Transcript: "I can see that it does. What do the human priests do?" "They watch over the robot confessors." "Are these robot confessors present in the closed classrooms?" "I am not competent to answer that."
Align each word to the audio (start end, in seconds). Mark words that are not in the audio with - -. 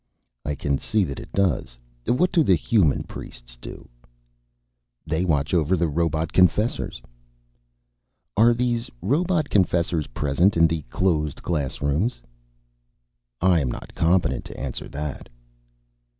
"I 0.43 0.55
can 0.55 0.79
see 0.79 1.03
that 1.03 1.19
it 1.19 1.31
does. 1.31 1.77
What 2.07 2.31
do 2.31 2.41
the 2.43 2.55
human 2.55 3.03
priests 3.03 3.55
do?" 3.55 3.87
"They 5.05 5.23
watch 5.25 5.53
over 5.53 5.77
the 5.77 5.87
robot 5.87 6.33
confessors." 6.33 7.03
"Are 8.35 8.55
these 8.55 8.89
robot 9.03 9.51
confessors 9.51 10.07
present 10.07 10.57
in 10.57 10.65
the 10.65 10.81
closed 10.89 11.43
classrooms?" 11.43 12.19
"I 13.41 13.59
am 13.59 13.69
not 13.69 13.93
competent 13.93 14.43
to 14.45 14.59
answer 14.59 14.89
that." 14.89 15.29